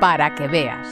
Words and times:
para 0.00 0.34
que 0.34 0.48
veas. 0.48 0.88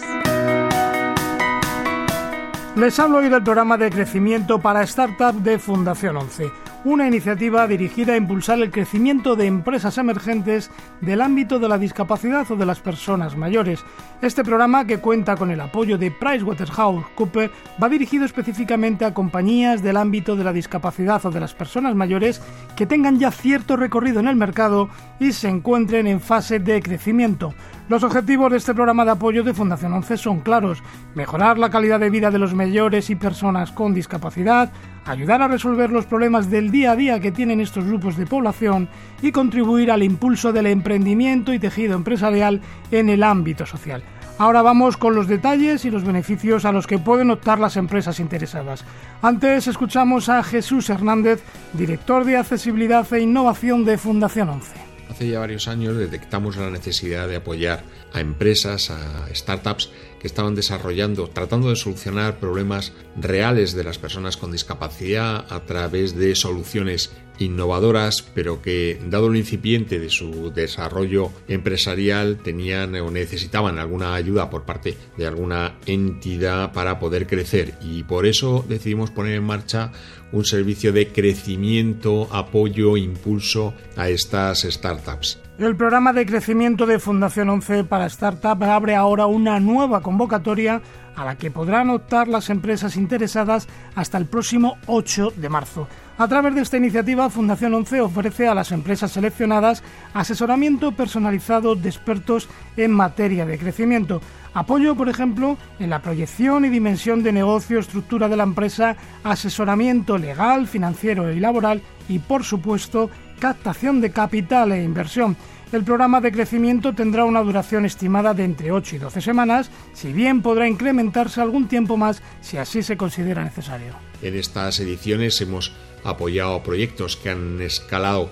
Les 2.76 2.96
hablo 3.00 3.18
hoy 3.18 3.28
del 3.28 3.42
programa 3.42 3.76
de 3.76 3.90
crecimiento 3.90 4.60
para 4.60 4.82
startup 4.82 5.34
de 5.34 5.58
Fundación 5.58 6.16
11 6.18 6.67
una 6.84 7.06
iniciativa 7.06 7.66
dirigida 7.66 8.12
a 8.12 8.16
impulsar 8.16 8.58
el 8.60 8.70
crecimiento 8.70 9.36
de 9.36 9.46
empresas 9.46 9.98
emergentes 9.98 10.70
del 11.00 11.20
ámbito 11.20 11.58
de 11.58 11.68
la 11.68 11.78
discapacidad 11.78 12.50
o 12.50 12.56
de 12.56 12.66
las 12.66 12.80
personas 12.80 13.36
mayores. 13.36 13.84
Este 14.22 14.44
programa, 14.44 14.86
que 14.86 14.98
cuenta 14.98 15.36
con 15.36 15.50
el 15.50 15.60
apoyo 15.60 15.98
de 15.98 16.10
PricewaterhouseCoopers, 16.10 17.52
va 17.82 17.88
dirigido 17.88 18.24
específicamente 18.24 19.04
a 19.04 19.14
compañías 19.14 19.82
del 19.82 19.96
ámbito 19.96 20.36
de 20.36 20.44
la 20.44 20.52
discapacidad 20.52 21.24
o 21.26 21.30
de 21.30 21.40
las 21.40 21.54
personas 21.54 21.94
mayores 21.94 22.40
que 22.76 22.86
tengan 22.86 23.18
ya 23.18 23.30
cierto 23.30 23.76
recorrido 23.76 24.20
en 24.20 24.28
el 24.28 24.36
mercado 24.36 24.88
y 25.18 25.32
se 25.32 25.48
encuentren 25.48 26.06
en 26.06 26.20
fase 26.20 26.58
de 26.58 26.80
crecimiento. 26.80 27.54
Los 27.88 28.02
objetivos 28.02 28.50
de 28.50 28.58
este 28.58 28.74
programa 28.74 29.06
de 29.06 29.12
apoyo 29.12 29.42
de 29.42 29.54
Fundación 29.54 29.94
11 29.94 30.18
son 30.18 30.40
claros, 30.40 30.82
mejorar 31.14 31.58
la 31.58 31.70
calidad 31.70 31.98
de 31.98 32.10
vida 32.10 32.30
de 32.30 32.38
los 32.38 32.54
mayores 32.54 33.08
y 33.08 33.16
personas 33.16 33.72
con 33.72 33.94
discapacidad, 33.94 34.70
ayudar 35.08 35.42
a 35.42 35.48
resolver 35.48 35.90
los 35.90 36.06
problemas 36.06 36.50
del 36.50 36.70
día 36.70 36.92
a 36.92 36.96
día 36.96 37.20
que 37.20 37.32
tienen 37.32 37.60
estos 37.60 37.84
grupos 37.84 38.16
de 38.16 38.26
población 38.26 38.88
y 39.22 39.32
contribuir 39.32 39.90
al 39.90 40.02
impulso 40.02 40.52
del 40.52 40.66
emprendimiento 40.66 41.52
y 41.52 41.58
tejido 41.58 41.94
empresarial 41.94 42.60
en 42.90 43.08
el 43.08 43.22
ámbito 43.22 43.66
social. 43.66 44.02
Ahora 44.38 44.62
vamos 44.62 44.96
con 44.96 45.14
los 45.14 45.26
detalles 45.26 45.84
y 45.84 45.90
los 45.90 46.04
beneficios 46.04 46.64
a 46.64 46.72
los 46.72 46.86
que 46.86 46.98
pueden 46.98 47.30
optar 47.30 47.58
las 47.58 47.76
empresas 47.76 48.20
interesadas. 48.20 48.84
Antes 49.20 49.66
escuchamos 49.66 50.28
a 50.28 50.42
Jesús 50.44 50.88
Hernández, 50.90 51.42
director 51.72 52.24
de 52.24 52.36
accesibilidad 52.36 53.12
e 53.12 53.20
innovación 53.20 53.84
de 53.84 53.98
Fundación 53.98 54.50
11 54.50 54.87
hace 55.18 55.30
ya 55.30 55.40
varios 55.40 55.66
años 55.66 55.96
detectamos 55.96 56.56
la 56.56 56.70
necesidad 56.70 57.26
de 57.26 57.34
apoyar 57.34 57.82
a 58.12 58.20
empresas, 58.20 58.90
a 58.90 59.26
startups 59.34 59.90
que 60.20 60.28
estaban 60.28 60.54
desarrollando, 60.54 61.26
tratando 61.28 61.70
de 61.70 61.74
solucionar 61.74 62.38
problemas 62.38 62.92
reales 63.20 63.72
de 63.74 63.82
las 63.82 63.98
personas 63.98 64.36
con 64.36 64.52
discapacidad 64.52 65.44
a 65.52 65.66
través 65.66 66.14
de 66.14 66.36
soluciones 66.36 67.10
innovadoras, 67.38 68.22
pero 68.34 68.62
que, 68.62 69.00
dado 69.08 69.28
lo 69.28 69.36
incipiente 69.36 69.98
de 69.98 70.10
su 70.10 70.52
desarrollo 70.52 71.30
empresarial, 71.48 72.38
tenían 72.38 72.94
o 72.96 73.10
necesitaban 73.10 73.78
alguna 73.78 74.14
ayuda 74.14 74.50
por 74.50 74.64
parte 74.64 74.96
de 75.16 75.26
alguna 75.26 75.78
entidad 75.86 76.72
para 76.72 76.98
poder 76.98 77.26
crecer. 77.26 77.74
Y 77.80 78.02
por 78.02 78.26
eso 78.26 78.64
decidimos 78.68 79.10
poner 79.10 79.34
en 79.34 79.44
marcha 79.44 79.92
un 80.32 80.44
servicio 80.44 80.92
de 80.92 81.08
crecimiento, 81.08 82.28
apoyo, 82.30 82.96
impulso 82.96 83.74
a 83.96 84.08
estas 84.08 84.62
startups. 84.62 85.40
El 85.58 85.76
programa 85.76 86.12
de 86.12 86.24
crecimiento 86.24 86.86
de 86.86 87.00
Fundación 87.00 87.48
11 87.48 87.84
para 87.84 88.08
Startups 88.08 88.62
abre 88.62 88.94
ahora 88.94 89.26
una 89.26 89.58
nueva 89.58 90.02
convocatoria 90.02 90.80
a 91.16 91.24
la 91.24 91.36
que 91.36 91.50
podrán 91.50 91.90
optar 91.90 92.28
las 92.28 92.48
empresas 92.48 92.96
interesadas 92.96 93.66
hasta 93.96 94.18
el 94.18 94.26
próximo 94.26 94.78
8 94.86 95.32
de 95.34 95.48
marzo. 95.48 95.88
A 96.20 96.26
través 96.26 96.52
de 96.56 96.62
esta 96.62 96.76
iniciativa, 96.76 97.30
Fundación 97.30 97.74
11 97.74 98.00
ofrece 98.00 98.48
a 98.48 98.54
las 98.54 98.72
empresas 98.72 99.12
seleccionadas 99.12 99.84
asesoramiento 100.12 100.90
personalizado 100.90 101.76
de 101.76 101.88
expertos 101.88 102.48
en 102.76 102.90
materia 102.90 103.46
de 103.46 103.56
crecimiento. 103.56 104.20
Apoyo, 104.52 104.96
por 104.96 105.08
ejemplo, 105.08 105.56
en 105.78 105.90
la 105.90 106.02
proyección 106.02 106.64
y 106.64 106.70
dimensión 106.70 107.22
de 107.22 107.30
negocio, 107.30 107.78
estructura 107.78 108.28
de 108.28 108.36
la 108.36 108.42
empresa, 108.42 108.96
asesoramiento 109.22 110.18
legal, 110.18 110.66
financiero 110.66 111.32
y 111.32 111.38
laboral 111.38 111.82
y, 112.08 112.18
por 112.18 112.42
supuesto, 112.42 113.10
captación 113.38 114.00
de 114.00 114.10
capital 114.10 114.72
e 114.72 114.82
inversión. 114.82 115.36
El 115.70 115.84
programa 115.84 116.20
de 116.20 116.32
crecimiento 116.32 116.94
tendrá 116.94 117.26
una 117.26 117.42
duración 117.42 117.84
estimada 117.84 118.34
de 118.34 118.42
entre 118.42 118.72
8 118.72 118.96
y 118.96 118.98
12 118.98 119.20
semanas, 119.20 119.70
si 119.92 120.12
bien 120.12 120.42
podrá 120.42 120.66
incrementarse 120.66 121.40
algún 121.40 121.68
tiempo 121.68 121.96
más 121.96 122.22
si 122.40 122.56
así 122.56 122.82
se 122.82 122.96
considera 122.96 123.44
necesario. 123.44 123.92
En 124.20 124.34
estas 124.34 124.80
ediciones 124.80 125.40
hemos 125.42 125.72
apoyado 126.04 126.62
proyectos 126.62 127.16
que 127.16 127.30
han 127.30 127.60
escalado 127.60 128.30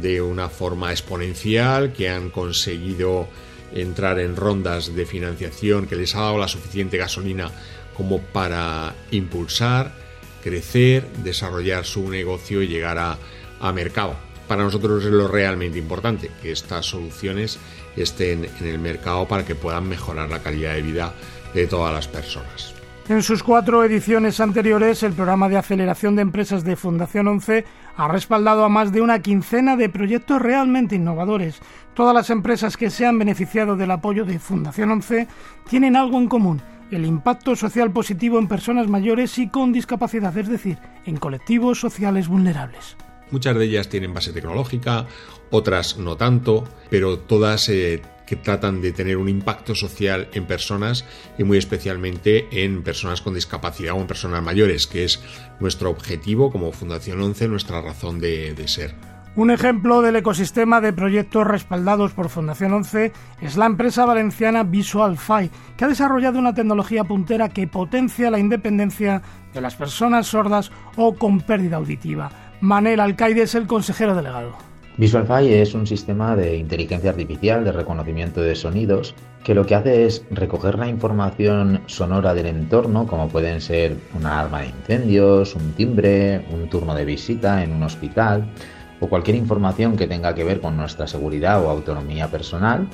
de 0.00 0.20
una 0.20 0.48
forma 0.48 0.90
exponencial, 0.90 1.92
que 1.92 2.08
han 2.08 2.30
conseguido 2.30 3.28
entrar 3.74 4.18
en 4.18 4.36
rondas 4.36 4.94
de 4.94 5.06
financiación 5.06 5.86
que 5.86 5.96
les 5.96 6.14
ha 6.14 6.20
dado 6.20 6.38
la 6.38 6.48
suficiente 6.48 6.96
gasolina 6.96 7.50
como 7.96 8.20
para 8.20 8.94
impulsar, 9.10 9.92
crecer, 10.42 11.06
desarrollar 11.24 11.84
su 11.84 12.08
negocio 12.08 12.62
y 12.62 12.68
llegar 12.68 12.98
a, 12.98 13.18
a 13.60 13.72
mercado 13.72 14.28
para 14.48 14.64
nosotros 14.64 15.04
es 15.04 15.10
lo 15.10 15.28
realmente 15.28 15.78
importante, 15.78 16.30
que 16.42 16.50
estas 16.50 16.86
soluciones 16.86 17.58
estén 17.96 18.46
en 18.58 18.66
el 18.66 18.78
mercado 18.78 19.28
para 19.28 19.44
que 19.44 19.54
puedan 19.54 19.86
mejorar 19.86 20.30
la 20.30 20.42
calidad 20.42 20.74
de 20.74 20.82
vida 20.82 21.14
de 21.54 21.66
todas 21.66 21.94
las 21.94 22.08
personas. 22.08 22.74
En 23.08 23.22
sus 23.22 23.42
cuatro 23.42 23.82
ediciones 23.84 24.38
anteriores, 24.38 25.02
el 25.02 25.14
programa 25.14 25.48
de 25.48 25.56
aceleración 25.56 26.14
de 26.14 26.20
empresas 26.20 26.62
de 26.62 26.76
Fundación 26.76 27.26
11 27.26 27.64
ha 27.96 28.06
respaldado 28.06 28.64
a 28.64 28.68
más 28.68 28.92
de 28.92 29.00
una 29.00 29.22
quincena 29.22 29.76
de 29.76 29.88
proyectos 29.88 30.42
realmente 30.42 30.96
innovadores. 30.96 31.58
Todas 31.94 32.14
las 32.14 32.28
empresas 32.28 32.76
que 32.76 32.90
se 32.90 33.06
han 33.06 33.18
beneficiado 33.18 33.76
del 33.76 33.92
apoyo 33.92 34.26
de 34.26 34.38
Fundación 34.38 34.90
11 34.90 35.26
tienen 35.70 35.96
algo 35.96 36.18
en 36.18 36.28
común, 36.28 36.60
el 36.90 37.06
impacto 37.06 37.56
social 37.56 37.90
positivo 37.92 38.38
en 38.38 38.46
personas 38.46 38.88
mayores 38.88 39.38
y 39.38 39.48
con 39.48 39.72
discapacidad, 39.72 40.36
es 40.36 40.48
decir, 40.48 40.76
en 41.06 41.16
colectivos 41.16 41.80
sociales 41.80 42.28
vulnerables. 42.28 42.94
Muchas 43.30 43.56
de 43.56 43.64
ellas 43.64 43.88
tienen 43.88 44.12
base 44.12 44.34
tecnológica, 44.34 45.06
otras 45.50 45.96
no 45.96 46.16
tanto, 46.18 46.64
pero 46.90 47.18
todas 47.18 47.70
eh, 47.70 48.02
que 48.28 48.36
tratan 48.36 48.82
de 48.82 48.92
tener 48.92 49.16
un 49.16 49.28
impacto 49.28 49.74
social 49.74 50.28
en 50.34 50.44
personas 50.44 51.06
y 51.38 51.44
muy 51.44 51.56
especialmente 51.56 52.46
en 52.62 52.82
personas 52.82 53.22
con 53.22 53.32
discapacidad 53.32 53.94
o 53.94 54.00
en 54.00 54.06
personas 54.06 54.42
mayores, 54.42 54.86
que 54.86 55.04
es 55.04 55.22
nuestro 55.60 55.88
objetivo 55.88 56.50
como 56.52 56.72
Fundación 56.72 57.22
11, 57.22 57.48
nuestra 57.48 57.80
razón 57.80 58.20
de, 58.20 58.54
ser. 58.68 58.94
Un 59.34 59.50
ejemplo 59.50 60.02
del 60.02 60.16
ecosistema 60.16 60.82
de 60.82 60.92
proyectos 60.92 61.46
respaldados 61.46 62.12
por 62.12 62.28
Fundación 62.28 62.74
11 62.74 63.12
es 63.40 63.56
la 63.56 63.64
empresa 63.64 64.04
valenciana 64.04 64.62
VisualFi, 64.62 65.50
que 65.78 65.84
ha 65.86 65.88
desarrollado 65.88 66.38
una 66.38 66.54
tecnología 66.54 67.04
puntera 67.04 67.48
que 67.48 67.66
potencia 67.66 68.30
la 68.30 68.38
independencia 68.38 69.22
de 69.54 69.60
las 69.62 69.74
personas 69.74 70.26
sordas 70.26 70.70
o 70.96 71.14
con 71.14 71.40
pérdida 71.40 71.76
auditiva. 71.76 72.30
Manel 72.60 73.00
Alcaide 73.00 73.42
es 73.42 73.54
el 73.54 73.66
consejero 73.66 74.14
delegado. 74.14 74.68
VisualFi 74.98 75.54
es 75.54 75.74
un 75.74 75.86
sistema 75.86 76.34
de 76.34 76.56
inteligencia 76.56 77.10
artificial 77.10 77.62
de 77.64 77.70
reconocimiento 77.70 78.40
de 78.40 78.56
sonidos 78.56 79.14
que 79.44 79.54
lo 79.54 79.64
que 79.64 79.76
hace 79.76 80.06
es 80.06 80.24
recoger 80.32 80.76
la 80.76 80.88
información 80.88 81.82
sonora 81.86 82.34
del 82.34 82.46
entorno, 82.46 83.06
como 83.06 83.28
pueden 83.28 83.60
ser 83.60 83.96
una 84.18 84.40
arma 84.40 84.62
de 84.62 84.70
incendios, 84.70 85.54
un 85.54 85.70
timbre, 85.74 86.44
un 86.52 86.68
turno 86.68 86.96
de 86.96 87.04
visita 87.04 87.62
en 87.62 87.72
un 87.74 87.84
hospital 87.84 88.52
o 88.98 89.06
cualquier 89.06 89.36
información 89.36 89.96
que 89.96 90.08
tenga 90.08 90.34
que 90.34 90.42
ver 90.42 90.60
con 90.60 90.76
nuestra 90.76 91.06
seguridad 91.06 91.64
o 91.64 91.70
autonomía 91.70 92.26
personal 92.26 92.88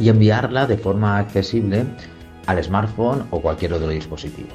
y 0.00 0.08
enviarla 0.08 0.66
de 0.66 0.78
forma 0.78 1.18
accesible 1.18 1.84
al 2.46 2.64
smartphone 2.64 3.26
o 3.30 3.42
cualquier 3.42 3.74
otro 3.74 3.88
dispositivo. 3.88 4.48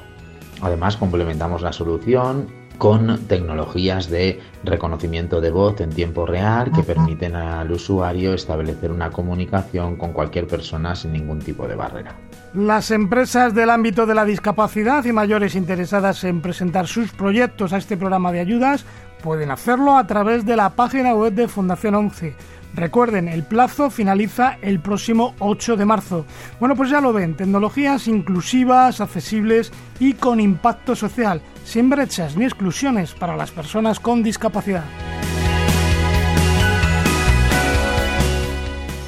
Además 0.62 0.96
complementamos 0.96 1.62
la 1.62 1.72
solución 1.72 2.48
con 2.78 3.18
tecnologías 3.26 4.08
de 4.08 4.40
reconocimiento 4.64 5.40
de 5.40 5.50
voz 5.50 5.80
en 5.80 5.90
tiempo 5.90 6.24
real 6.24 6.70
que 6.72 6.82
permiten 6.82 7.34
al 7.34 7.70
usuario 7.70 8.32
establecer 8.32 8.90
una 8.92 9.10
comunicación 9.10 9.96
con 9.96 10.12
cualquier 10.12 10.46
persona 10.46 10.94
sin 10.94 11.12
ningún 11.12 11.40
tipo 11.40 11.66
de 11.66 11.74
barrera. 11.74 12.14
Las 12.54 12.90
empresas 12.90 13.54
del 13.54 13.70
ámbito 13.70 14.06
de 14.06 14.14
la 14.14 14.24
discapacidad 14.24 15.04
y 15.04 15.12
mayores 15.12 15.54
interesadas 15.54 16.24
en 16.24 16.40
presentar 16.40 16.86
sus 16.86 17.12
proyectos 17.12 17.72
a 17.72 17.78
este 17.78 17.96
programa 17.96 18.32
de 18.32 18.40
ayudas 18.40 18.86
pueden 19.22 19.50
hacerlo 19.50 19.96
a 19.96 20.06
través 20.06 20.46
de 20.46 20.56
la 20.56 20.70
página 20.70 21.14
web 21.14 21.34
de 21.34 21.48
Fundación 21.48 21.96
11 21.96 22.36
Recuerden, 22.74 23.28
el 23.28 23.42
plazo 23.42 23.90
finaliza 23.90 24.58
el 24.62 24.80
próximo 24.80 25.34
8 25.38 25.76
de 25.76 25.84
marzo. 25.84 26.24
Bueno, 26.60 26.76
pues 26.76 26.90
ya 26.90 27.00
lo 27.00 27.12
ven, 27.12 27.36
tecnologías 27.36 28.06
inclusivas, 28.08 29.00
accesibles 29.00 29.72
y 29.98 30.14
con 30.14 30.38
impacto 30.40 30.94
social, 30.94 31.42
sin 31.64 31.90
brechas 31.90 32.36
ni 32.36 32.44
exclusiones 32.44 33.14
para 33.14 33.36
las 33.36 33.50
personas 33.50 33.98
con 33.98 34.22
discapacidad. 34.22 34.84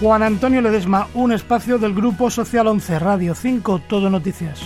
Juan 0.01 0.23
Antonio 0.23 0.63
Ledesma, 0.63 1.09
un 1.13 1.33
espacio 1.33 1.77
del 1.77 1.95
Grupo 1.95 2.31
Social 2.31 2.67
11 2.69 2.99
Radio 2.99 3.35
5, 3.35 3.83
Todo 3.87 4.09
Noticias. 4.09 4.61